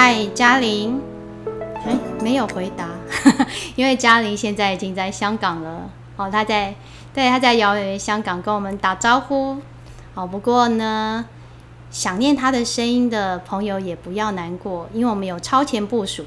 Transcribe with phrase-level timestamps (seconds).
[0.00, 1.02] 嗨，嘉玲。
[1.84, 1.92] 哎，
[2.22, 2.88] 没有回答，
[3.74, 5.90] 因为嘉玲现在已经在香港了。
[6.14, 6.72] 哦，她在，
[7.12, 9.56] 对，她在遥远的香港跟我们打招呼。
[10.14, 11.26] 哦，不过呢，
[11.90, 16.24] 想念她的声音的朋友也不要难过，因为我们有超前部署。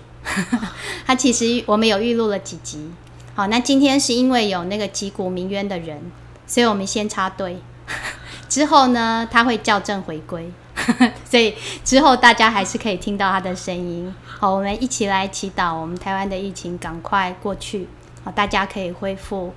[1.08, 2.92] 她其实我们有预录了几集。
[3.36, 6.12] 好，那今天是因为有那个击鼓鸣冤的人，
[6.46, 7.62] 所以我们先插队。
[8.50, 10.52] 之后呢，他会校正回归。
[11.30, 14.14] 所以之后大家还是可以听到他的声音。
[14.40, 17.88] 好，我们一起来祈祷，我们台湾的疫情赶快过去，
[18.24, 19.54] 好，大家可以恢复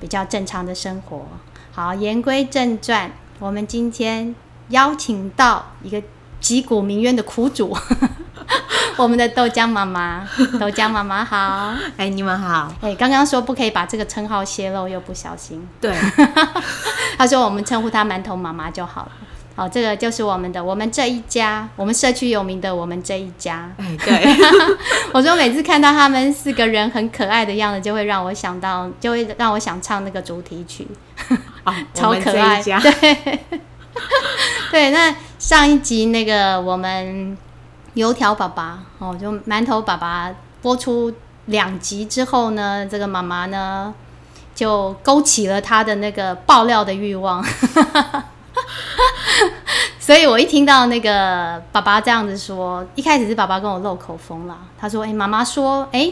[0.00, 1.26] 比较正常的生活。
[1.72, 4.34] 好，言归正传，我们今天
[4.68, 6.02] 邀请到一个
[6.40, 7.76] 击鼓鸣冤的苦主，
[8.96, 10.28] 我们的豆浆妈妈。
[10.58, 12.72] 豆浆妈妈好，哎，你们好。
[12.80, 15.66] 哎，刚刚说不可以把这个称号泄露，又不小心。
[15.80, 15.94] 对，
[17.16, 19.12] 他说我们称呼他馒头妈妈就好了。
[19.54, 23.70] 好，这个就是我们的，我们这一家，我们社区有名的我们这一家。
[23.76, 24.36] 哎，对，
[25.12, 30.88] 我说每次看到他们四个人很可爱的样子，就会让我想到，就会让我想唱那个主题曲，
[31.92, 32.62] 超可爱。
[32.64, 33.38] 对，
[34.70, 37.36] 对，那上一集那个我们
[37.92, 41.12] 油条爸爸哦，就馒头爸爸播出
[41.44, 43.92] 两集之后呢，这个妈妈呢
[44.54, 47.44] 就勾起了他的那个爆料的欲望。
[49.98, 54.58] 所以，我一听到那个爸爸这样子说，一开始是爸爸跟我漏口风了。
[54.78, 56.10] 他说：“哎，妈妈说，哎，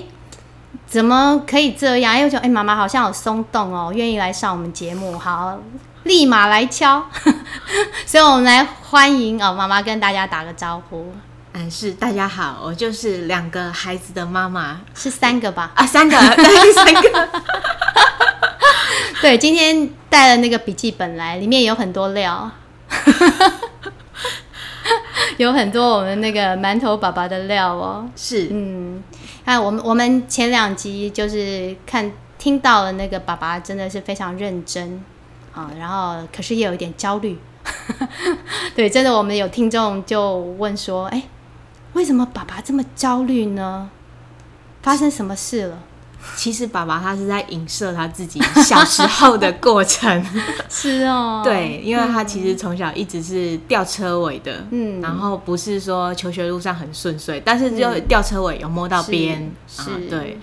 [0.86, 5.58] 怎么可以这样？”又说：“哎，妈妈好像有松动哦，愿意来上我们节目，好，
[6.04, 7.04] 立马来敲。
[8.06, 11.12] ”所以，我们来欢迎哦，妈妈跟大家打个招呼。
[11.52, 15.72] 嗯，是大家好，我就是两个孩子的妈妈，是三个吧？
[15.74, 17.28] 啊，三个，对，三个。
[19.20, 22.50] 对，今天带了那个笔记本来，里面有很多料，
[25.36, 28.08] 有很多我们那个馒头爸爸的料哦。
[28.16, 29.02] 是，嗯，
[29.44, 35.04] 看我们我们前两集就是看听到了那个爸爸真的是非常认真
[35.52, 37.38] 啊，然后可是也有一点焦虑。
[38.74, 41.24] 对，真的我们有听众就问说，哎，
[41.92, 43.90] 为什么爸爸这么焦虑呢？
[44.82, 45.78] 发生什么事了？
[46.36, 50.24] 其实爸爸他是在影射他自己小时候的过程，
[50.68, 60.38] 是哦， 对，因为他其实从小一直是吊车尾的，嗯，然后不是说求学路上很顺遂，但是就吊车尾有摸到边，是，对，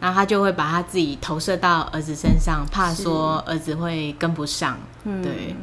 [0.00, 5.54] 然后他就会把他自己投射到儿子身上，怕说儿子会跟不上，对，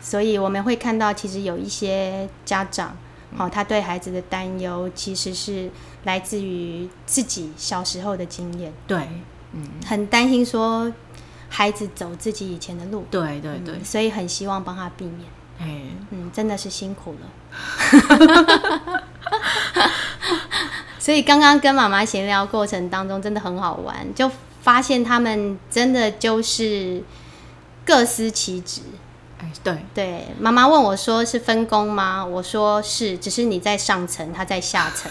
[0.00, 2.96] 所以我们会看到其实有一些家长。
[3.36, 5.70] 哦，他对孩子的担忧其实是
[6.04, 8.72] 来自于自己小时候的经验。
[8.86, 9.08] 对，
[9.52, 10.92] 嗯，很担心说
[11.48, 13.04] 孩子走自己以前的路。
[13.10, 15.20] 对对对，所以很希望帮他避免。
[15.58, 19.02] 哎，嗯，真的是辛苦了。
[20.98, 24.30] 所以刚刚跟妈妈闲聊过程当中，真的很好玩，就
[24.62, 27.02] 发现他们真的就是
[27.84, 28.80] 各司其职。
[29.62, 35.10] 对对，妈妈问我说：“是分工吗？”我说：“是，只是你在上层，他在下层。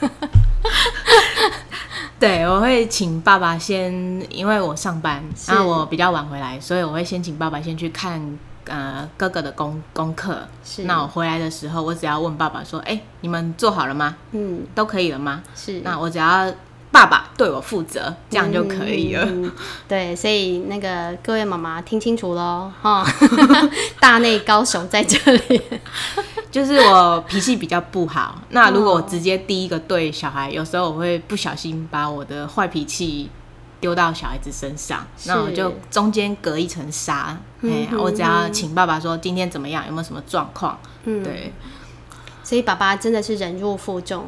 [2.18, 3.92] ”对，我会请爸爸先，
[4.30, 10.46] 因为我上班，然后我比较晚回来，所以我会先请爸爸先去看呃哥哥的功功课。
[10.64, 14.16] 是，那我回来的时候，我只要问爸爸说：“哎，你们做好了吗？
[14.32, 16.52] 嗯，都可以了吗？”是，那我只要。
[16.94, 19.28] 爸爸对我负责，这样就可以了。
[19.88, 23.04] 对，所以那个各位妈妈听清楚喽，哈，
[23.98, 25.60] 大内高手在这里。
[26.52, 33.28] 就是我脾气比较不好，那如果我直接第一个对小孩，有时候我会不小心把我的坏脾气
[33.80, 37.36] 丢到小孩子身上，那我就中间隔一层纱。
[37.62, 40.78] 哎，我只要请爸爸说今天怎么样，有没有什么状况？
[41.06, 41.52] 嗯，对。
[42.44, 44.24] 所以爸爸真的是忍辱负重。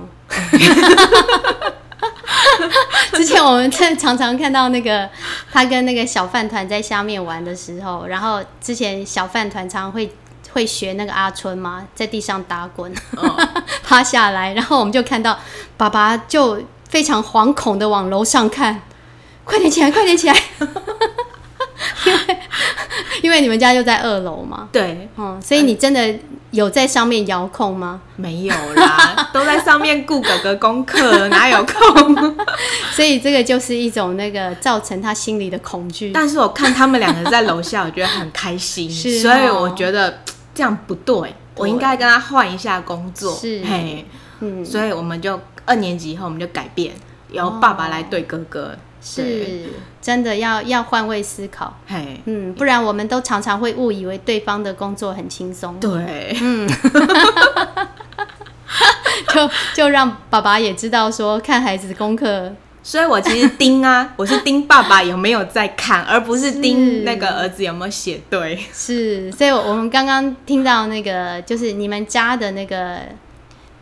[3.13, 5.09] 之前我们在常常看到那个
[5.53, 10.13] 他跟那个小饭团在下面玩的时候，然后之前小饭团常常会
[10.53, 12.93] 会学那个阿春嘛，在地上打滚，
[13.85, 15.39] 趴下来，然后我们就看到
[15.77, 18.83] 爸爸就非常惶恐的往楼上看，
[19.45, 20.35] 快点起来，快点起来，
[22.07, 22.39] 因 为
[23.23, 26.15] 因为你们家就在二楼嘛，对，嗯，所以你真的。
[26.53, 28.01] 有在上面遥控吗？
[28.15, 32.37] 没有啦，都在上面顾哥哥功课，哪有空？
[32.95, 36.13] 所以这个就是一种那个造成他心里的恐惧。
[36.13, 40.21] 但是我看他们两个在楼下，我觉得很开心，是所以我觉得
[40.55, 43.35] 这样不对，我应该跟他换一下工作。
[43.35, 44.07] 是，嘿，
[44.41, 46.95] 嗯，所以我们就二年级以后我们就改变，
[47.33, 48.75] 由爸爸来对哥哥。
[49.09, 49.67] 是
[50.03, 55.79] 真的要要换位思考，嘿，嗯，不然我们都常常会误以为对方的工作很轻松。
[55.79, 56.69] 对，嗯，
[59.33, 62.53] 就就让爸爸也知道说看孩子的功课。
[62.83, 68.57] 所以我其实盯啊， 我是盯爸爸有没有在看，而不是盯那个儿子有没有写对。
[68.73, 73.01] 是，所以我们刚刚听到那个，就是你们家的那个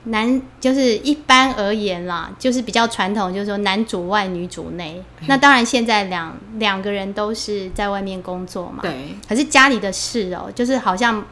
[0.04, 5.02] 男，就是一般而言啦，就是比较传统，就是说男主外女主内。
[5.26, 8.80] 那当然现在两两个人都是在外面工作嘛。
[8.82, 9.14] 对。
[9.28, 11.24] 可是家里的事哦，就是好像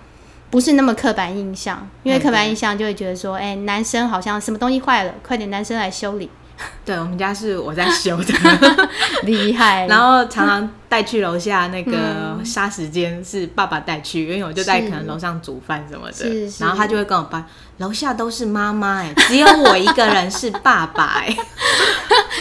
[0.51, 6.31] 不是那么刻板印象，因为刻板印象就会觉得说，哎，男生好像什么东西坏了，快点男生来修理。
[6.85, 8.35] 对我们家是我在修的，
[9.23, 9.87] 厉害。
[9.87, 17.47] 然后常常带去楼下那个杀时间是爸爸带去，因为我就在可能楼上煮饭什么的，然后他就会跟我爸，
[17.79, 21.37] 楼下都是妈妈哎， 只有我一个人是爸爸哎。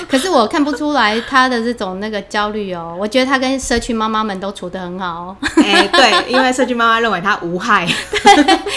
[0.09, 5.35] 可是我看不出来他的这种那个焦虑哦，我觉得他跟社区妈妈们都处得很好。
[5.57, 7.87] 哎，对，因为社区妈妈认为他无害，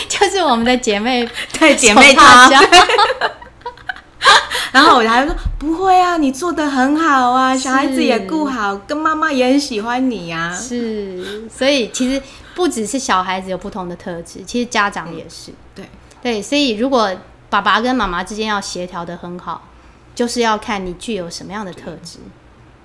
[0.08, 2.50] 就是我们的姐妹，对姐妹她。
[4.74, 10.52] 然后我还说不会啊，你做的很好啊，小孩子也顾好，跟妈妈也很喜欢你呀。
[10.52, 12.20] 是，所以其实
[12.56, 15.52] 不只是小孩子有不同的特质，其实家长也是。
[15.76, 15.88] 对
[16.20, 17.08] 对，所以如果
[17.48, 19.68] 爸爸跟妈妈之间要协调的很好，
[20.12, 22.18] 就是要看你具有什么样的特质。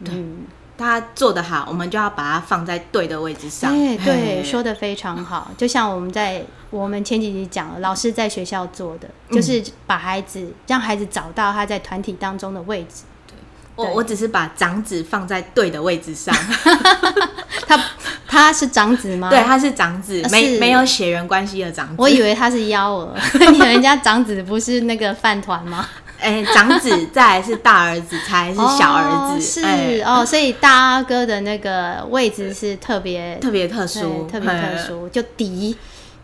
[0.01, 0.43] 嗯。
[0.79, 3.71] 他做得好，我们就要把它放在对的位置上。
[3.71, 5.51] 哎，对，说的非常好。
[5.57, 13.03] 就像我们在我们前几集讲了，老师在学校做的，就是把孩子让孩子找到他在团体当中的位置。
[13.27, 13.35] 对，
[13.75, 16.33] 我我只是把长子放在对的位置上。
[17.67, 17.79] 他
[18.27, 19.29] 他是长子吗？
[19.31, 21.95] 对，他是长子，没没有血缘关系的长子。
[21.97, 23.13] 我以为他是幺儿，
[23.51, 25.87] 你人家长子不是那个饭团吗？
[26.19, 29.41] 哎，长子再是大儿子，才是小儿子。
[29.41, 35.75] 是哦，所以大阿哥的那个位置是特别特别特殊，特别特殊，就嫡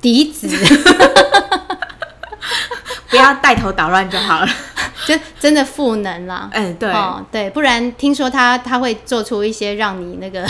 [0.02, 0.48] 嫡子，
[3.10, 4.48] 不要带头捣乱就好了。
[5.06, 6.50] 就真的赋能啦。
[6.52, 6.92] 嗯，对，
[7.32, 10.46] 对，不然听说他他会做出一些让你那个。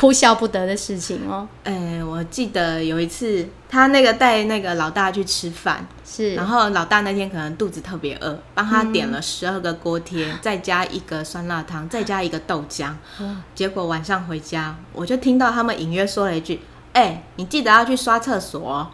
[0.00, 1.46] 哭笑不得的事情哦。
[1.62, 12.94] 哎，我记得有一次，他那个带那个老大去吃饭，是，然后老大那天可能肚子特别饿，帮他点了十二个锅贴， 再加一个酸辣汤，再加一个豆浆。
[13.54, 16.62] 结果晚上回家，我就听到他们隐约说了一句
[16.94, 18.90] ：“哎，你记得要去刷厕所。”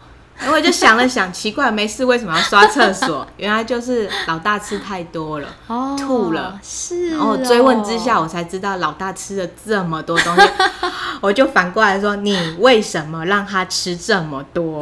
[0.49, 3.27] 我就想了想，奇怪，没事为什么要刷厕所？
[3.37, 5.49] 原来就是老大吃太多了，
[5.99, 6.59] 吐了。
[6.62, 10.43] 是，然后追问之下，我才知道老大吃了这么多东西。
[11.21, 14.81] 我就反过来说，你为什么让他吃这么多？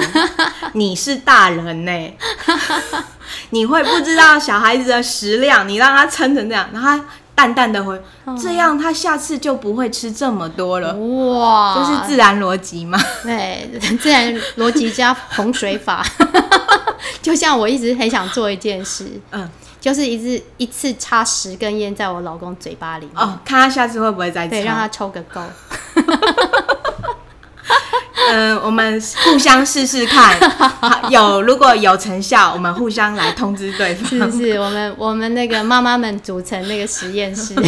[0.75, 2.17] 你是大人呢，
[3.51, 5.69] 你会不知道小孩子的食量？
[5.69, 7.05] 你让他撑成这样，然后。
[7.35, 8.01] 淡淡的回，
[8.41, 10.95] 这样他下次就不会吃这么多了。
[10.95, 12.99] 哇，这是自然逻辑嘛？
[13.25, 13.69] 对，
[14.01, 16.05] 自然逻辑加洪水法。
[17.21, 19.49] 就像我一直很想做一件事，嗯，
[19.81, 23.09] 就是一次一次插十根烟在我老公嘴巴里。
[23.15, 25.41] 哦，看他下次会不会再对，让他抽个够。
[28.31, 30.39] 嗯，我们互相试试看，
[31.11, 34.31] 有如果有成效，我们互相来通知对方。
[34.31, 37.55] 是是，我们我们那个妈妈们组成那个实验室。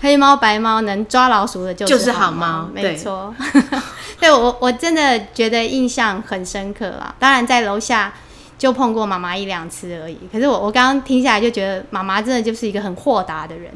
[0.00, 3.34] 黑猫白猫能抓老鼠的就是好猫，没错。
[4.20, 7.14] 对我我真的觉得印象很深刻啦。
[7.18, 8.12] 当然在楼下
[8.56, 10.18] 就碰过妈妈一两次而已。
[10.32, 13.72] 可是我我刚刚听下来就觉得妈妈真的就是一个很豁达的人，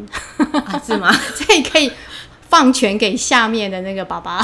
[0.87, 1.13] 是吗？
[1.35, 1.93] 所以可以。
[2.53, 4.39] 放权给下面的那个爸爸。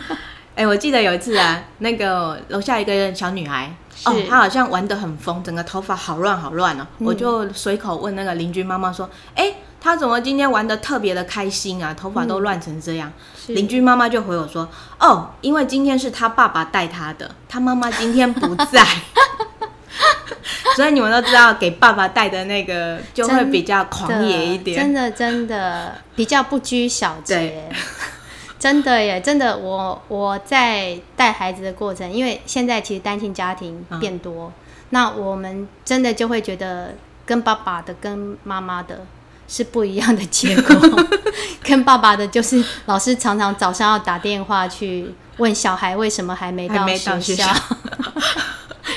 [0.54, 6.86] 哎，我记得有一次啊，那个楼下一个小女孩，哦，她好像玩的很疯，整个头发好乱好乱哦。
[6.98, 11.94] 我就随口问那个邻居妈妈说：“哎，她怎么今天玩的特别的开心啊？
[11.94, 13.10] 头发都乱成这样。”
[13.48, 14.68] 邻居妈妈就回我说
[15.00, 18.84] ：“哦，因为今天是她爸爸带她的，她妈妈今天不在。”
[20.76, 27.68] 所以你们都知道，给爸爸带的那个就会比较狂野一点，真的真的比较不拘小节，
[28.58, 29.56] 真的耶，真的。
[29.56, 34.52] 我我在带孩子的过程，因为现在其实单亲家庭变多，
[34.90, 39.06] 那我们真的就会觉得跟爸爸的跟妈妈的
[39.46, 41.04] 是不一样的结果。
[41.62, 46.86] 跟爸爸的就是老师常常早上要打电话去问小孩为什么还没到
[47.20, 47.46] 学校。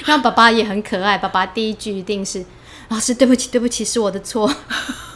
[0.05, 2.45] 那爸爸也很可爱，爸爸第一句一定是
[2.89, 4.51] ：“老师，对不起，对不起，是我的错。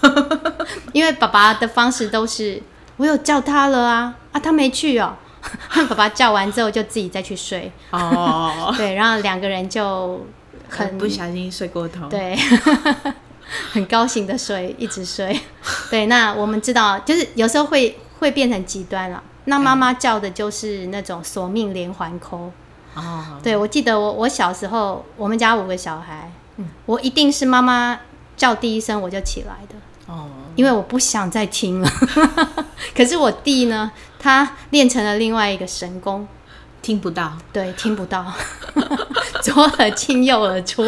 [0.94, 2.62] ”因为爸爸的方式都是
[2.98, 5.16] ：“我有叫他了啊，啊，他没去哦。
[5.90, 7.72] ”爸爸叫完之后就自己再去睡。
[7.92, 10.26] 哦，对，然后两个人就
[10.70, 12.08] 很不小心睡过头。
[12.08, 12.38] 对，
[13.72, 15.40] 很高兴的睡，一直睡。
[15.90, 19.22] 对，那我们知道，就是有时候会会变成极端了。
[19.46, 22.52] 那妈妈叫的就是那种索命连环扣。
[22.96, 26.32] 哦，对，我记得我我小时候，我们家五个小孩，
[26.86, 28.00] 我一定是妈妈
[28.38, 29.76] 叫第一声我就起来的。
[30.06, 31.90] 哦，因为我不想再听了。
[32.96, 36.28] 可是我弟呢，他练成了另外一个神功，
[36.82, 38.32] 听不到，对，听不到，
[39.42, 40.84] 左耳进右耳出。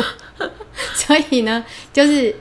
[0.93, 2.35] 所以呢，就是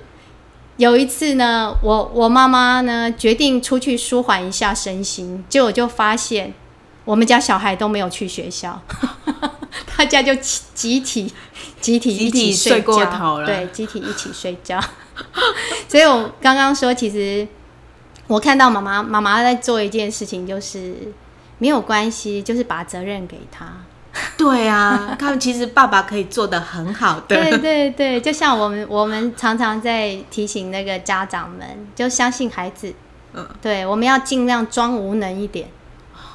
[0.77, 6.53] 有一次呢，我我妈妈呢决定出去舒缓一下身心，结果就发现
[7.05, 8.81] 我们家小孩都没有去学校，
[9.97, 11.33] 大家就集体
[11.81, 14.81] 集体一起睡过头了，对，集体一起睡觉。
[15.87, 17.47] 所以我刚刚说，其实
[18.27, 20.95] 我看到妈妈妈妈在做一件事情，就是
[21.59, 23.67] 没有关系，就是把责任给他。
[24.39, 27.37] 对啊， 他们其实爸爸可以做的很好的。
[27.37, 32.95] 对对对，就像我们我们常常在提醒那个家长们，就相信孩子。
[33.35, 35.69] 嗯，对，我们要尽量装无能一点。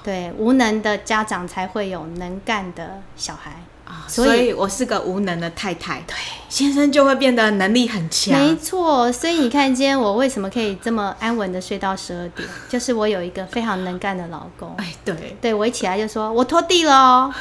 [0.03, 3.61] 对，无能的家长才会有能干的小孩。
[4.07, 5.99] 所以，我是个无能的太太。
[6.05, 6.15] 对，
[6.47, 8.39] 先生就会变得能力很强。
[8.39, 12.47] 没错，所以你看，今天我为什么可以这么安稳的睡到十二点？
[12.69, 14.75] 就是我有一个非常能干的老公。
[14.77, 17.33] 哎，对，对我一起来就说我拖地了，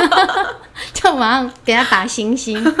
[0.94, 2.64] 就马上给他打星星。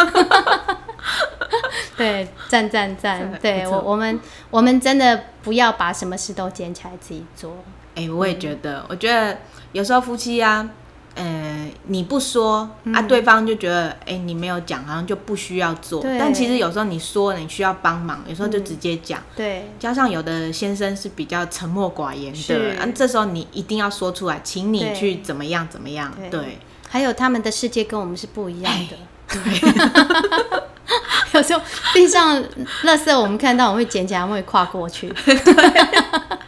[1.98, 3.30] 对，赞赞赞！
[3.42, 4.18] 对我，我们
[4.50, 7.56] 我们真的不要把什么事都捡起来自己做。
[7.96, 9.36] 哎，我也觉得，我觉得
[9.72, 10.70] 有时候夫妻啊。
[11.18, 16.04] 呃，你不说啊，对方就觉得，哎，你没有讲，好像就不需要做。
[16.18, 19.22] 但其实有时候你说了，你需要帮忙，有时候就直接讲。
[19.34, 19.70] 对。
[19.78, 26.12] 加上有的先生是比较沉默寡言的，啊，这时候你一定要说出来，请你去怎么样怎么样。
[26.30, 26.58] 对。
[26.86, 28.96] 还有他们的世界跟我们是不一样的。
[29.28, 29.40] 对。
[31.32, 31.62] 有时候
[31.94, 32.44] 地上
[32.84, 35.10] 垃圾我们看到，我们会捡起来，我会跨过去。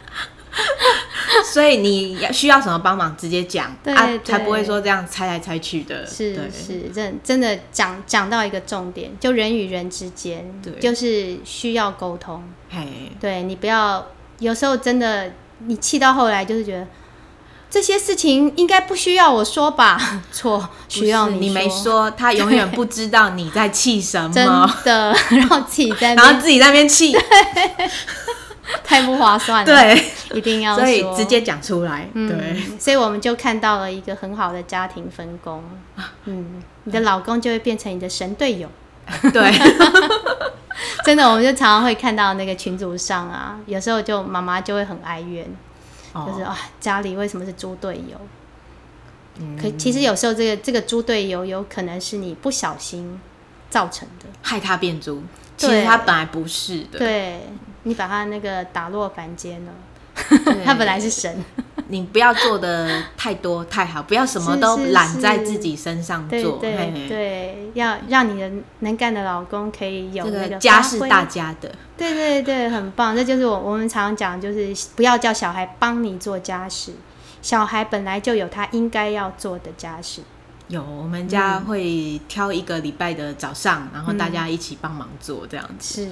[1.51, 6.05] 所以你要需要什么帮忙，直接讲啊，才不会说这样猜来猜去的。
[6.05, 12.43] 是是，真真的讲讲到一个重点，就人与人之间，对就是需要沟通。
[12.69, 14.07] 嘿，对你不要
[14.39, 15.31] 有时候真的
[15.65, 16.87] 你气到后来，就是觉得
[17.69, 19.99] 这些事情应该不需要我说吧？
[20.31, 21.47] 错，需要你。
[21.47, 24.29] 你没说，他永远不知道你在气什么。
[24.33, 24.45] 真
[24.83, 27.15] 的，然后自己在， 然后自己在那边气。
[28.83, 30.03] 太不划算了，对，
[30.37, 35.63] 一定要所以直接讲出来，对，所以我们就看到了一个很好的家庭分工，
[36.25, 38.69] 嗯，你的老公就会变成你的神队友，
[39.33, 39.51] 对，
[41.03, 45.45] 真的，我们就常常会看到那个群组上啊，有时候就妈妈就会很哀怨，
[46.13, 48.19] 就是啊，家里为什么是猪队友？
[49.59, 53.19] 可其实有时候这个这个猪队友有可能是你不小心
[53.69, 55.23] 造成的，害他变猪，
[55.57, 57.41] 其实他本来不是的，对。
[57.83, 59.71] 你把他那个打落凡间了，
[60.65, 61.43] 他本来是神。
[61.91, 66.59] 你不要做的太多太好，不要什么都揽在自己身上做。
[66.59, 71.73] 对对，要让你的能干的老公可以有那个家是大家的。
[71.97, 73.15] 对对对，很棒。
[73.15, 76.93] 这就是我我们常常讲，就是不要叫小孩帮你做家事，
[77.41, 80.21] 小孩本来就有他应该要做的家事。
[80.67, 86.03] 有，我们家会挑一个礼拜的早上，然后大家一起帮忙做这样子。
[86.03, 86.09] 是，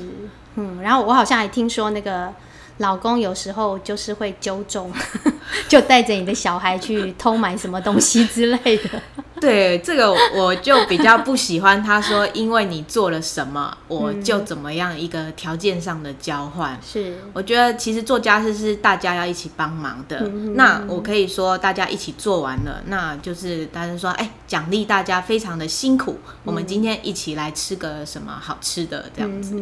[0.58, 2.34] 嗯，然后我好像还听说那个。
[2.80, 4.94] 老公有时候就是会纠中，
[5.68, 9.02] 就带着你的小孩去偷买什么东西之类的。
[9.42, 11.82] 对，这个我就比较不喜欢。
[11.82, 20.20] 他说：“因为你做了什么，我就怎么样一个条件上的交换。”是，我觉得其实做家事是大家要一起帮忙的。
[20.54, 29.60] 那我可以说，大家一起做完了，那就是大家说：“哎，奖励大家非常的辛苦，我们今天一起来吃个什么好吃的这样子。”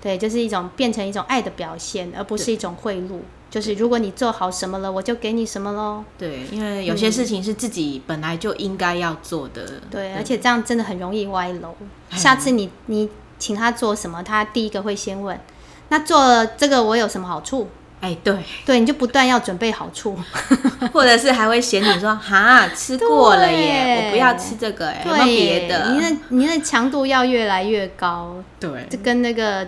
[0.00, 3.20] 对，就是一种变成一种爱的表现，而不是一种贿赂。
[3.50, 6.04] 就是如果你做好什么了，我就给你什么喽。
[6.16, 9.62] 对，因为有些事情是自己本来就应该要做的。
[9.90, 11.74] 对，而且这样真的很容易歪楼。
[12.12, 15.36] 下次你你请他做什么，他第一个会先问：
[15.88, 17.68] 那做这个我有什么好处？
[18.00, 20.16] 哎，对，对，你就不断要准备好处，
[20.94, 25.92] 或者是还会嫌你说：哈，吃过了耶，我不要吃这个，哎，有别的？
[25.92, 28.36] 你那你那强度要越来越高。
[28.60, 29.66] 对，就跟那个。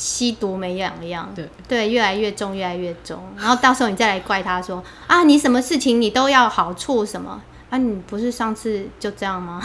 [0.00, 7.38] 吸毒没两样，对对，越来越重，越来越重，然后到时候你再来怪他说啊，你什么事情你都要好处什么
[7.68, 7.76] 啊？
[7.76, 9.62] 你不是上次就这样吗？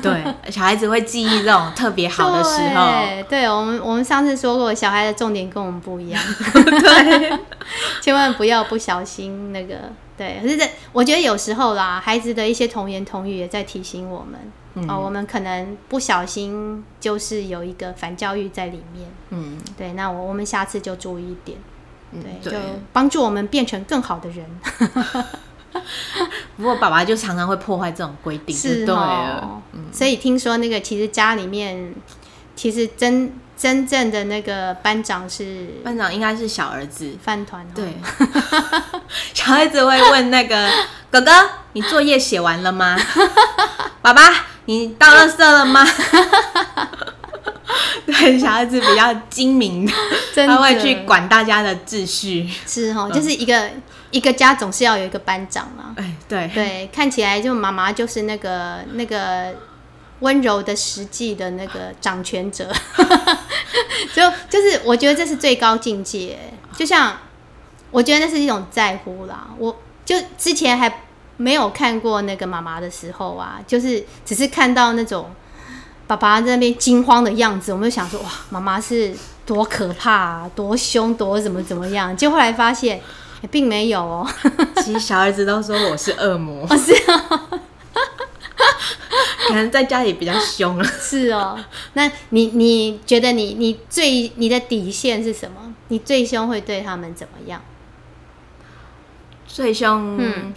[0.00, 0.22] 对，
[0.52, 2.92] 小孩子会记忆这种特别好的时候。
[3.28, 6.22] 对，我们我们上次说过，小孩的重点跟我们不一样。
[6.54, 7.38] 对，
[8.00, 9.74] 千万不要不小心那个。
[10.16, 14.38] 对，可是这我觉得有时候啦，孩子的一些童言童语也在提醒我们。
[14.88, 19.10] 哦，我们可能不小心就是有一个反教育在里面。
[19.30, 21.58] 嗯，对，那我我们下次就注意一点，
[22.22, 22.58] 对，就
[22.92, 24.46] 帮助我们变成更好的人。
[26.56, 29.62] 不过爸爸就常常会破坏这种规定，是对了。
[29.92, 31.94] 所以听说那个其实家里面，
[32.56, 37.66] 其实真真正的那个班长是班长，应该是小儿子饭团。
[37.74, 37.94] 对，
[39.34, 40.70] 小孩子会问那个
[41.10, 41.30] 哥哥
[41.72, 42.98] ：“你作业写完了吗？”
[44.02, 44.22] 爸爸，
[44.66, 45.86] 你倒垃圾了吗？
[48.06, 49.90] 对，小孩子比较精明，
[50.34, 52.48] 他会去管大家的秩序。
[52.66, 53.70] 是哦，就是一个
[54.10, 55.94] 一个家总是要有一个班长嘛。
[55.96, 59.54] 哎，对对，看起来就妈妈就是那个那个
[60.20, 62.70] 温柔的实际的那个掌权者。
[64.14, 66.38] 就就是我觉得这是最高境界。
[66.76, 67.16] 就像
[67.90, 69.48] 我觉得那是一种在乎啦。
[69.56, 71.02] 我就之前还
[71.42, 75.30] 没有看过那个妈妈的时候啊，就是只是看到那种。
[76.04, 79.14] 爸爸在那边惊慌的样子，我们就想说哇，妈妈是
[79.46, 82.14] 多可怕、啊多凶、多怎么怎么样？
[82.14, 83.00] 结果后来发现
[83.50, 84.28] 并没有哦。
[84.84, 87.48] 其实小孩子都说我是恶魔， 是啊，
[89.48, 90.84] 可能在家里比较凶了。
[90.84, 91.58] 是哦，
[91.94, 95.72] 那你你觉得你你最你的底线是什么？
[95.88, 97.62] 你最凶会对他们怎么样？
[99.46, 100.52] 最凶，嗯，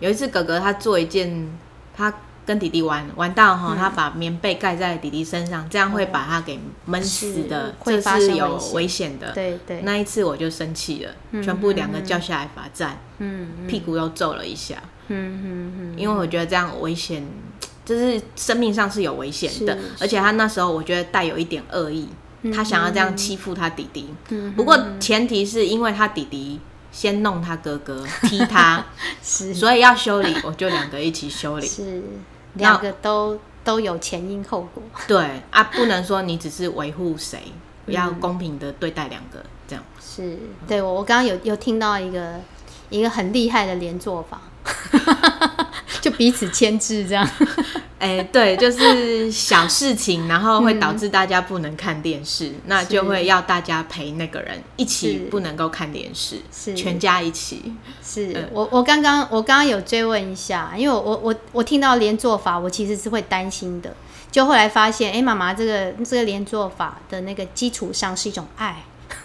[0.00, 1.48] 有一次哥哥他做一件
[1.96, 2.12] 他。
[2.46, 9.18] 跟弟弟玩玩到哈，他把棉被盖在弟弟身上，这样会把他给闷死的，这是有危险。
[9.18, 9.32] 的。
[9.32, 14.76] 对对，那一次我就生气了，全部两个叫下来罚站，嗯，屁股又揍了一下，
[15.08, 17.26] 嗯嗯嗯，因为我觉得这样危险，
[17.82, 22.10] 就是生命上是有危险的，而且他那时候我觉得带有一点恶意，
[22.54, 24.12] 他想要这样欺负他弟弟。
[24.54, 26.60] 不过前提是因为他弟弟
[26.94, 28.86] 先弄他哥哥 踢他，
[29.20, 31.66] 是，所以要修理，我就两个一起修理。
[31.66, 32.02] 是。
[32.54, 34.80] 两个都都有前因后果。
[35.08, 37.42] 对啊，不能说你只是维护谁，
[37.86, 39.84] 要公平的对待两个这样。
[40.00, 42.40] 是，对我我刚刚有有听到一个
[42.90, 44.40] 一个很厉害的连坐法，
[46.00, 47.28] 就彼此牵制这样。
[47.98, 57.72] 哎，对，就是小事情，然后会导致大家不能看电视，那就会要大家陪那个人一起不能够看电视，是全家一起。
[58.02, 63.96] 是我我刚刚我刚刚有追问一下，因为我我我听到连做法，我其实是会担心的，
[64.30, 68.84] 就后来发现，哎，妈妈这个这个连做法的那个基础上是一种爱。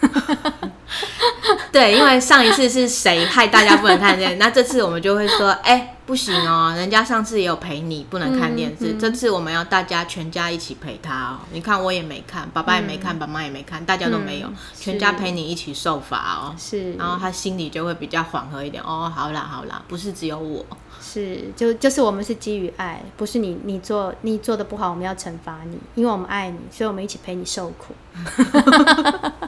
[1.72, 11.38] 对，因为上一次是谁害大家不能看见， 那这次我们就会说，哎，不行哦，人家上次也有陪你不能看电视，这次我们要大家全家一起陪他哦。
[11.52, 16.54] 你看我也没看，爸爸也没看，爸妈也没看，大家都没有，全家陪你一起受罚哦。
[16.58, 18.82] 是，然后他心里就会比较缓和一点。
[18.82, 20.66] 哦，好啦好啦，不是只有我，
[21.00, 27.94] 是就就是我们是基于爱，不是你你做你做的不好，我们要惩罚你，因为我们爱你，所以我们一起陪你受苦。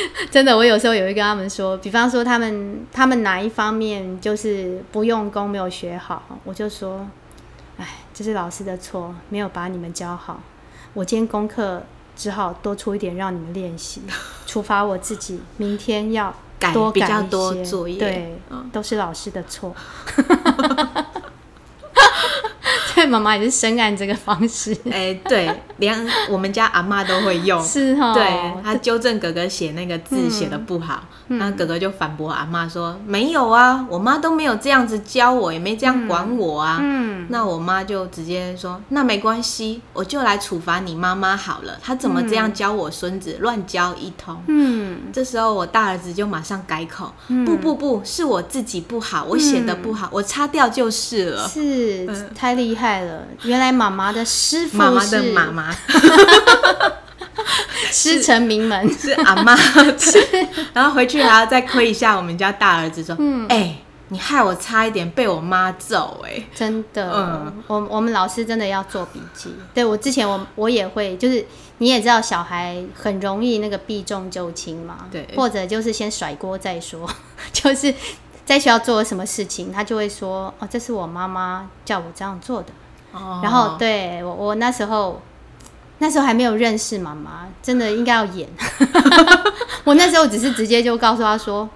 [0.30, 7.06] 真的，我有时候也会跟他们说，比方说他们他们哪一方面就是不用功，没有学好，我就说，
[7.78, 10.40] 哎，这是老师的错，没有把你们教好，
[10.94, 11.82] 我今天功课
[12.16, 14.02] 只好多出一点让你们练习，
[14.46, 16.34] 处罚我自己，明天要
[16.72, 17.30] 多改一
[17.64, 18.38] 些，对，
[18.72, 19.74] 都是老师的错。
[22.94, 25.48] 对妈妈也是深谙这个方式，哎，对，
[25.80, 47.12] 连我们家阿妈都会用，是哈，对，他纠正哥哥写那个字写的不好，那哥哥就反驳阿妈说：“没有啊，我妈都没有这样子教我，也没这样管我啊。”嗯，那我妈就直接说：“那没关系，我就来处罚你妈妈好了，她怎么这样教我孙子，乱教一通。”嗯，这时候我大儿子就马上改口
[47.46, 53.00] ：“不不不是我自己不好，我写的不好，我擦掉就是了。”是，太厉害。
[53.00, 55.69] 了，原来妈妈的师傅妈妈的妈妈，
[57.90, 58.88] 师承名门。
[58.92, 59.56] 是阿妈，
[60.72, 63.76] 然后回去还要再亏一下我们家大儿子说，嗯，哎，
[64.08, 71.44] 你害我差一点被我妈揍，哎，真的，嗯，我我们老师真的要做笔记，对我之前我我也会，就是
[71.78, 77.08] 你也知道小孩很容易那个避重就轻嘛，对，或者就是先甩锅再说，
[77.52, 77.92] 就是
[78.44, 82.68] 在学校做了什么事情，他就会说，哦，这是我妈妈叫我这样做的。
[83.12, 83.40] 哦。
[83.42, 85.20] 然后对我，我那时候
[86.02, 88.48] 那时候还没有认识妈妈，真的应该要演。
[89.84, 91.68] 我那时候只是直接就告诉他说：“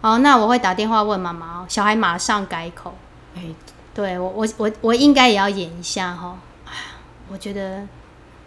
[0.00, 2.94] 哦，那我会打电话问妈妈。”小孩马上改口。
[3.36, 3.42] 哎，
[3.92, 6.38] 对我我我我应该也要演一下哈。
[7.28, 7.82] 我觉得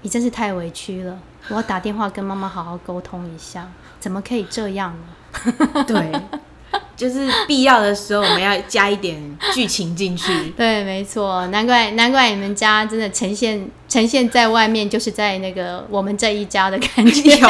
[0.02, 3.68] 你真是太委屈了，我要打电话跟妈妈好好沟通一下，
[4.00, 4.94] 怎么可以这样
[5.44, 5.84] 呢？
[5.86, 6.12] 对。
[6.96, 9.20] 就是必要的时候，我们要加一点
[9.54, 10.32] 剧情进去。
[10.56, 17.38] 对，没错，难怪难怪你们家真的呈现呈现在外面，就是在那个我们这一家的感觉。
[17.38, 17.48] 有，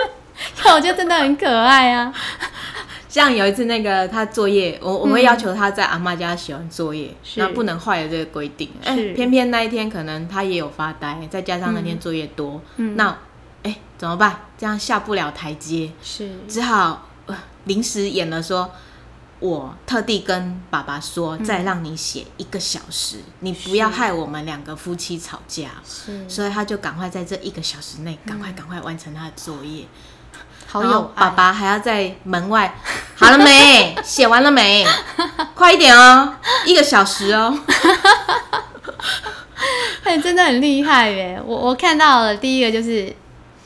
[0.74, 2.12] 我觉得真的很可爱啊。
[3.08, 8.68] 像有一次那个他作业，我我会要求他在阿妈家写完作业，那不能坏了这个规定。
[8.84, 12.60] 哎，偏偏那一天可能他也有发呆，再加上那天作业多，
[12.96, 13.16] 那
[13.62, 14.40] 哎怎么办？
[14.58, 17.08] 这样下不了台阶，是只好
[17.64, 18.70] 临时演了说。
[19.40, 25.72] 我特地跟爸爸说，再让你写一个小时，你不要害我们两个夫妻吵架。
[25.84, 29.84] 是，所以他就赶快在这一个小时内，赶快赶快完成他的作业。
[30.66, 32.74] 好有爸爸还要在门外，
[33.16, 33.94] 好了没？
[34.02, 34.86] 写完了没？
[35.54, 37.58] 快一点哦，一个小时哦。
[40.04, 41.38] 哎，真的很厉害耶！
[41.44, 43.14] 我我看到了第一个就是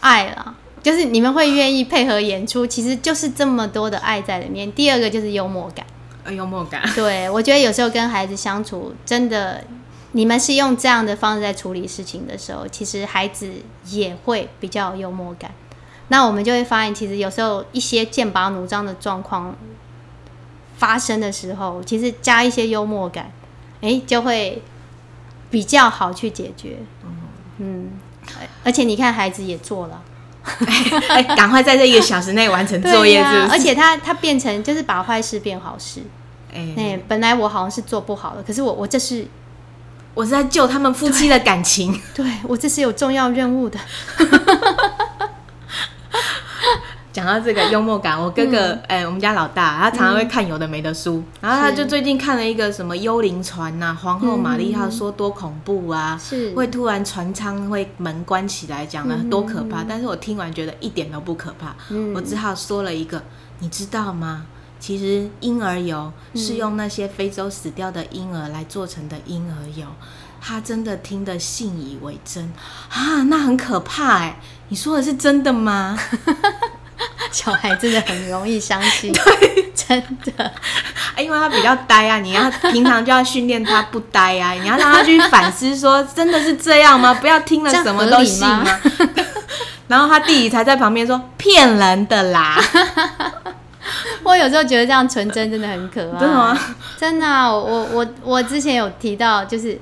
[0.01, 0.55] 爱了。
[0.88, 4.72] 就是你们会愿意配合演出，其实就是这么多的爱在里面。
[4.72, 5.85] 第二个就是幽默感，
[6.24, 6.81] 呃，幽默感。
[6.94, 9.62] 对，我觉得有时候跟孩子相处，真的，
[10.12, 13.53] 你们是用这样的方式在处理事情的时候，其实孩子
[13.90, 15.51] 也会比较有幽默感。
[16.09, 19.55] 那我们就会发现，其实有时候一些剑拔弩张的状况
[20.79, 23.31] 发生的时候，其实加一些幽默感，
[23.83, 24.62] 哎，就会
[25.51, 26.79] 比较好去解决。
[27.59, 27.90] 嗯，
[28.64, 30.03] 而且你看，孩子也做了。
[31.08, 36.00] 哎，赶快在这一个小时内完成作业，是而且他他变成就是把坏事变好事。
[36.52, 39.26] 哎，本来我好像是做不好的，可是我我这是
[40.14, 42.00] 我是在救他们夫妻的感情。
[42.14, 43.78] 对我这是有重要任务的。
[47.18, 56.54] 讲到这个幽默感，我哥哥哎，我们家老大，他常常会看有的没的书，然后他就最近看了一个什么幽灵船呐，皇后玛丽号说多恐怖啊，是。
[56.54, 59.83] 会突然船舱会门关起来，讲的多可怕。
[59.83, 61.74] 但是我听完觉得一点都不可怕，
[62.14, 63.20] 我只好说了一个，
[63.59, 64.46] 你知道吗？
[64.78, 69.85] 其实婴儿油是用那些非洲死掉的婴儿来做成的婴儿油，
[70.40, 72.52] 他真的听得信以为真。
[72.88, 75.98] 啊，那很可怕哎，你说的是真的吗？
[77.33, 80.03] 小孩真的很容易相信，对，真
[80.37, 80.51] 的，
[81.19, 87.14] 因为他比较呆啊，你要平常就要训练他不呆啊， 你要让他去反思，说真的是这样吗？
[87.14, 88.64] 不要听了什么都信吗？
[89.88, 92.59] 然后他弟弟才在旁边说骗人的啦。
[94.23, 96.59] 我有时候觉得这样纯真真的很可爱，真的吗？
[96.99, 99.81] 真的，我我我之前有提到，就是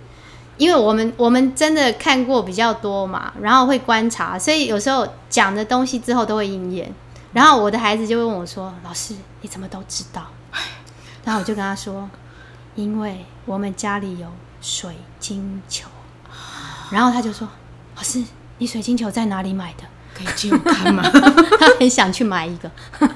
[0.56, 6.94] 因为我们我们真的看过比较多嘛，然后会观察，所以有时候讲的东西之后都会应验。
[7.36, 10.28] 然后我的孩子就会问我说：“老师，你怎么都知道？”
[11.22, 12.08] 然后我就跟他说
[12.74, 14.26] ：“因为我们家里有
[14.62, 15.86] 水晶球。”
[16.90, 17.46] 然后他就说
[17.94, 18.24] ：“老师，
[18.56, 19.84] 你水晶球在哪里买的？
[20.14, 21.02] 可以借我看吗？”
[21.60, 22.70] 他很想去买一个。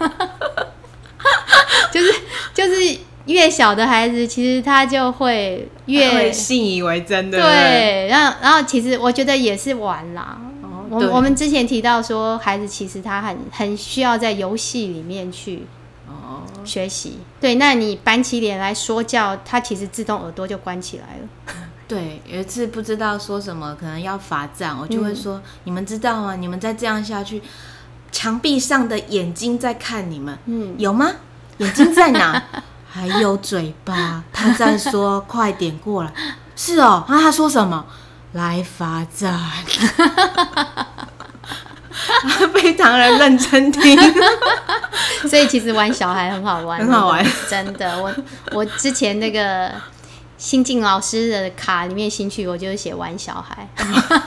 [1.90, 2.12] 就是
[2.52, 7.40] 就是越小的孩子，其实他就会越信以为真的。
[7.40, 10.38] 对，然后然后其实我觉得也是玩啦。
[10.90, 15.64] 我我们之前提到说，孩子其实他很很需要在游戏里面去
[16.08, 17.18] 哦学习。
[17.40, 21.54] 对，那你板起脸来说教，他其实自动耳朵就关起来了。
[21.86, 26.36] 对，有一次不知道说什么，可能要罚站，我就会说：你们知道吗？
[26.36, 27.42] 你们再这样下去，
[28.12, 30.38] 墙壁上的眼睛在看你们。
[30.46, 31.10] 嗯，有吗？
[31.58, 32.42] 眼睛在哪？
[32.92, 36.12] 还有嘴巴，他在说：快点过来。
[36.56, 37.86] 是哦，那他说什么？
[38.32, 39.36] 来罚站，
[42.54, 43.98] 非常的认真听，
[45.28, 48.00] 所以其实玩小孩很好玩， 很好玩，真的。
[48.00, 48.14] 我
[48.52, 49.72] 我之前那个
[50.38, 53.68] 新进老师的卡里面兴趣，我就是写玩小孩，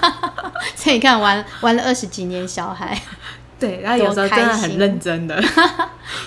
[0.75, 3.01] 所以你看玩玩了二十几年小孩，
[3.57, 5.41] 对，然后有时候真的很认真的。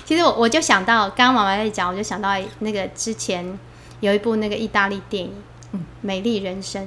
[0.07, 3.59] 其实我我就想到，刚刚妈妈在讲，我就想到那个之前
[4.01, 5.35] 有一部那个意大利电影，
[6.01, 6.83] 《美丽人生》。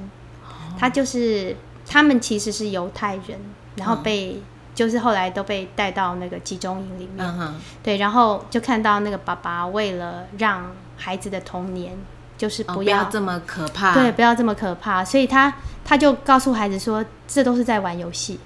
[0.80, 1.54] 他就是
[1.86, 3.38] 他们其实是犹太人，
[3.76, 4.42] 然后被
[4.74, 11.92] 就是后来都被带到那个集中营里面，对，然后就看到那个爸爸为了让孩子的童年
[12.38, 15.52] 就是不要这么可怕，对，不要这么可怕，所以他
[15.84, 18.40] 他就告诉孩子说，这都是在玩游戏。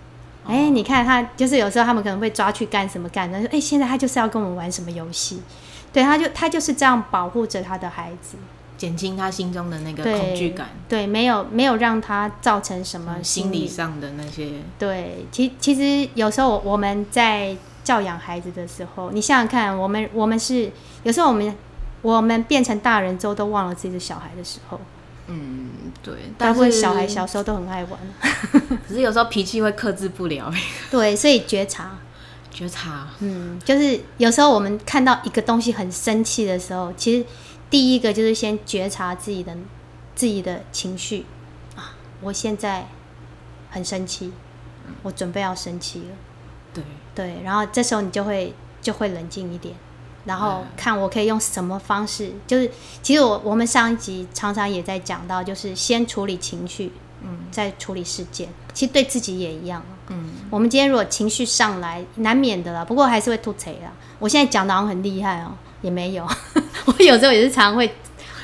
[0.45, 5.41] 哎，你看他就是有时候他们可能会抓去干什么干，他说，哎，现在他就是要跟我们玩什么游戏，
[5.93, 8.37] 对，他就他就是这样保护着他的孩子。
[8.85, 14.61] 减轻他心中的那个恐惧感，对，没有没有让他造成什么心理上的那些。
[14.79, 20.71] 对，其其实有时候我们在教养孩子的时候，你想想看，我们我们是
[21.03, 21.57] 有时候我们
[22.03, 24.79] 我们变成大人之后都忘了自己是小孩的时候。
[25.29, 25.71] 嗯，
[26.03, 27.99] 对，大部分小孩小时候都很爱玩，
[28.87, 30.53] 可是有时候脾气会克制不了。
[30.91, 31.93] 对，所以觉察，
[32.51, 37.25] 觉察，嗯，就是有时候我们看到一个东西很生气的时候，其实。
[37.75, 39.53] 第一个就是先觉察自己的
[40.15, 41.27] 自己的情绪
[41.75, 42.87] 啊，我现在
[43.69, 44.33] 很生气，
[45.03, 46.07] 我准备要生气了。
[46.73, 46.85] 对
[47.17, 49.75] 对，然后这时候你就会就会冷静一点，
[50.25, 52.31] 然后看我可以用什么方式。
[52.47, 52.71] 就是
[53.03, 58.49] 其实我我们上一集常常也在讲到，就是先处理情绪，嗯，再处理事件。
[58.73, 59.83] 其实对自己也一样。
[60.11, 62.85] 嗯，我们今天如果情绪上来，难免的啦。
[62.85, 63.93] 不过还是会吐槽啦。
[64.21, 66.27] 我现在讲的好像很厉害哦，也没有。
[66.87, 67.95] 我有时候也是常会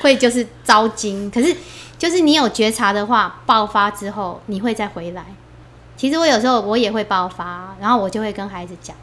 [0.01, 1.53] 会就是招惊，可是
[1.97, 5.25] 就是你有觉察的话，爆发之后你会再回来。
[5.97, 8.95] 其实我有时候我也会爆发，然后我就会跟孩子讲。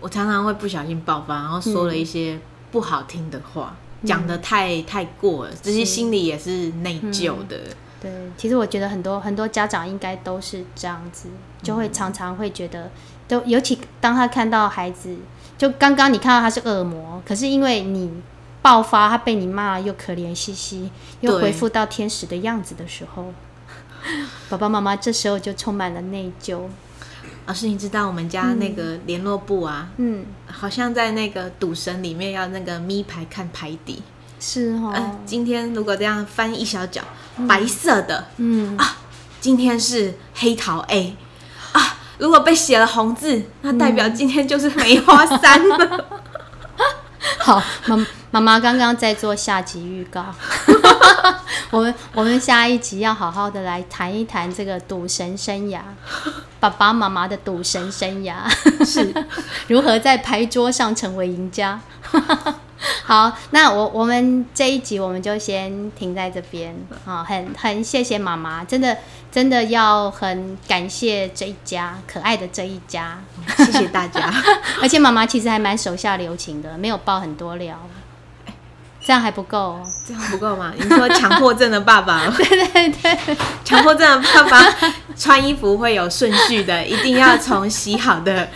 [0.00, 2.38] 我常常会不小心爆发，然后说了一些
[2.70, 3.74] 不好听的话，
[4.04, 7.58] 讲的太太过了，这些心里也是内疚的。
[8.02, 11.28] 对，其实我觉得很多很多家长应该都是这样子，
[11.62, 12.90] 就会常常会觉得，
[13.26, 15.16] 都尤其当他看到孩子，
[15.56, 18.10] 就刚刚你看到他是恶魔，可是因为你
[18.60, 20.90] 爆发，他被你骂了又可怜兮兮，
[21.20, 23.32] 又恢复到天使的样子的时候。
[24.50, 26.60] 爸爸妈妈这时候就充满了内疚。
[27.46, 29.88] 老师，你知道我们家那个联络簿啊？
[29.96, 34.02] 嗯，好像在那个赌神里面要那个咪牌看牌底。
[34.40, 35.18] 是哦。
[35.24, 37.02] 今天如果这样翻一小角，
[37.48, 38.96] 白色的，嗯啊，
[39.40, 41.23] 今天是黑桃 A 啊。
[42.18, 46.04] 如果被写了红字，那代表今天就是梅花三了。
[47.38, 47.96] 好，妈
[48.30, 50.24] 妈妈刚刚在做下集预告。
[51.70, 55.80] 我们我们下一集要好好的来谈一谈这个赌神生涯，
[56.60, 58.34] 爸爸妈妈的赌神生涯
[58.84, 59.12] 是
[59.66, 61.80] 如何在牌桌上成为赢家。
[63.04, 68.96] 好，那我我们这一集我们就先停在这边啊，很很谢谢妈妈，真的
[69.32, 73.18] 真的要很感谢这一家可爱的这一家，
[73.58, 74.32] 谢谢大家。
[74.80, 77.78] 而且妈妈其实还蛮手下留情的，没有爆很多料。
[79.06, 80.72] 这样还不够，这样不够吗？
[80.78, 84.76] 你说强迫症的爸爸，对对对，强迫症的爸爸
[85.14, 88.48] 穿衣服会有顺序的，一定要从洗好的。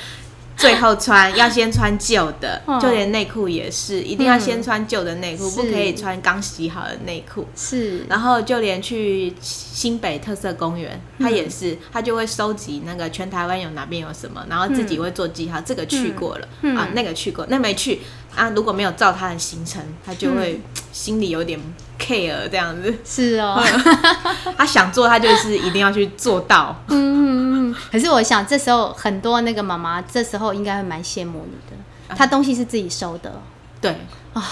[0.58, 7.46] 最后穿要先穿旧的， 就连内裤也是，一定要先穿旧的内裤，不可以穿刚洗好的内裤。
[7.56, 18.00] 是，然后就连去新北特色公园，他也是，他就会收集那个全台湾有哪边有什么，然后自己会做记号，这个去过了啊，那个去过，那没去
[18.34, 20.60] 啊，如果没有照他的行程，他就会
[20.98, 21.58] 心里有点
[21.96, 22.92] care 这样子。
[23.04, 23.62] 是哦，
[24.58, 26.74] 他想做，他就是一定要去做到。
[26.88, 32.16] 嗯可是我想，这时候很多那个妈妈，这时候应该会蛮羡慕你的。
[32.16, 33.40] 她东西是自己收的，
[33.80, 33.94] 对
[34.32, 34.42] 啊，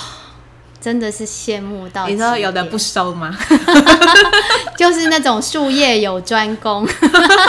[0.81, 2.07] 真的是羡慕到。
[2.07, 3.37] 你说有的不收吗？
[4.79, 6.87] 就是那种术业有专攻，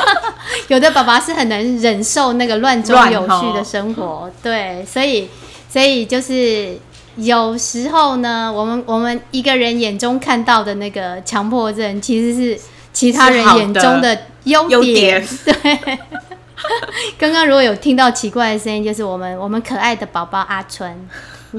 [0.70, 4.32] 有的爸爸是很能忍受那个乱中有序的生活。
[4.42, 5.30] 对，所以
[5.70, 6.80] 所以就是
[7.18, 12.62] 有时候呢，我们我们一个人眼中看到的那个强迫症，其实是
[12.94, 14.18] 其他人眼中的。
[14.48, 15.22] 优点。
[15.44, 16.00] 对，
[17.20, 20.96] 刚刚如果有听到奇怪的声音，就是我们我们可爱的宝宝阿春，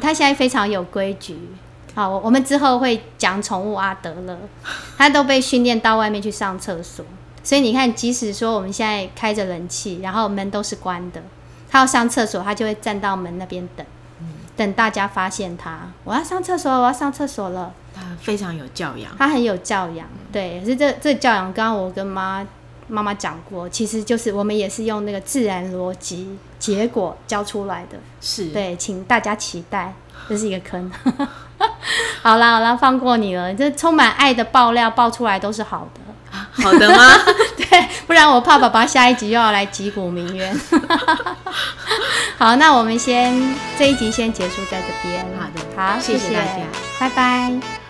[0.00, 1.36] 他现在非常有规矩。
[1.94, 4.38] 好，我们之后会讲宠物阿德了，
[4.96, 7.04] 他都被训练到外面去上厕所，
[7.42, 11.20] 所以你看，即使说我们现在开着冷气，然后门都是关的，
[11.70, 13.84] 他要上厕所，他就会站到门那边等，
[14.58, 17.72] 等大家发现他，我要上厕所，我要上厕所了。
[17.94, 22.46] 他非常有教养，他很有教养，对，可是这这教养，刚刚我跟妈。
[22.90, 29.92] 妈妈讲过，其实就是我们也是用那个自然逻辑结果教出来的，是对，请大家期待，
[30.26, 30.90] 这是一个坑。
[32.22, 36.00] 好啦好啦，放过你了，这充满爱的爆料爆出来都是好的，
[36.64, 37.04] 好的吗？
[37.70, 40.60] 对， 不然我怕爸爸下一集又要来击鼓鸣冤。
[42.38, 43.34] 好，那我们先
[43.78, 45.26] 这一集先结束在这边。
[45.38, 46.62] 好的，好，谢谢大家，
[46.98, 47.87] 拜拜。